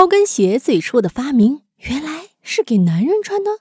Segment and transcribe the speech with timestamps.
[0.00, 3.58] 高跟鞋最初的发明原来是给男人穿的。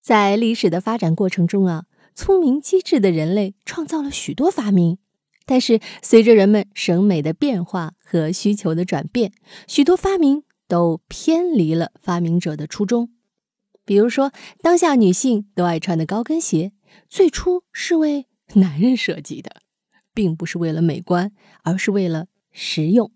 [0.00, 4.96] 在历史的发展过程中啊，聪明机智的人类创造了许多发明，
[5.44, 9.34] 但是随着人们审美的变化和需求的转变，
[9.68, 13.10] 许多发明都偏离了发明者的初衷。
[13.84, 16.72] 比如说，当下女性都爱穿的高跟鞋，
[17.06, 19.56] 最初是为男人设计的，
[20.14, 21.32] 并不是为了美观，
[21.64, 23.12] 而是为了实用。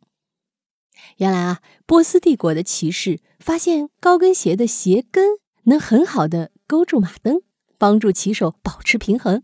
[1.16, 7.42] 原来啊，波斯帝国的骑士发现高跟鞋的鞋跟能很好的勾住马蹬，
[7.78, 9.42] 帮助骑手保持平衡，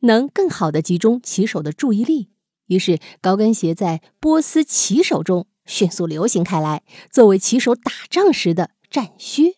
[0.00, 2.30] 能更好的集中骑手的注意力。
[2.66, 9.54] 于是，高跟鞋在波斯骑手中迅速流行开来，作为骑手打仗时的战靴。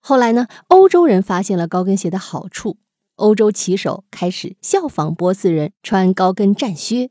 [0.00, 2.78] 后来呢，欧洲人发现了高跟鞋的好处，
[3.14, 7.10] 欧洲骑手开始效仿波斯人穿高跟战靴。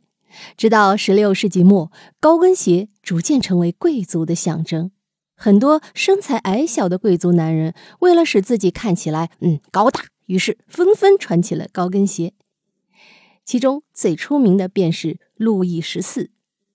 [0.58, 4.92] 直到十六世纪末，高跟鞋逐渐成为贵族的象征。
[5.36, 12.34] 很多身材矮小的贵族男人为了使自己看起来嗯高大，于是纷纷穿起了高跟鞋。
[13.44, 16.30] 其中最出名的便是路易十四，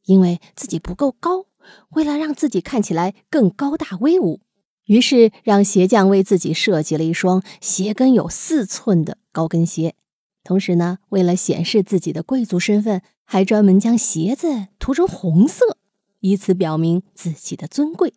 [0.04, 1.46] 因为自己不够高，
[1.90, 4.40] 为了让自己看起来更高大威武，
[4.86, 9.94] 于是让鞋匠为自己设计了一双鞋跟有四寸的高跟鞋。
[10.42, 15.76] 同时呢，为了显示自己的贵族身份，还专门将鞋子涂成红色，
[16.20, 18.14] 以此表明自己的尊贵。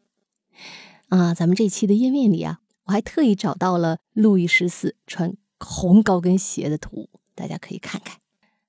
[1.10, 8.20] 啊，咱们这期的页面里啊，我还特意找到了路易十四穿红高跟鞋的图，大家可以看看。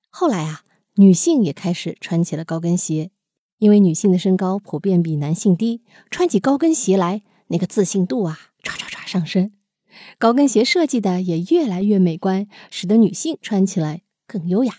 [0.09, 0.63] 后来啊，
[0.95, 3.11] 女性也开始穿起了高跟鞋，
[3.59, 9.53] 因为女性的身高普遍比男性低，穿起高跟鞋来，那个自信度啊，唰唰唰上升。
[10.17, 14.73] 高跟鞋设计的也越来越美观，使得女性穿起来更优雅。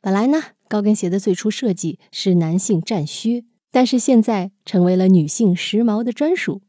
[0.00, 0.42] 本来呢，
[0.74, 6.62] 高跟鞋的最初设计是男性战靴，但是现在成为了女性时髦的专属。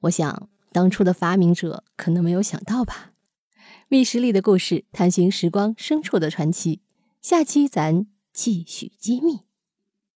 [0.00, 3.12] 我想，当初的发明者可能没有想到吧。
[3.88, 6.82] 密室里的故事，探寻时光深处的传奇。
[7.22, 9.47] 下期咱继续揭秘。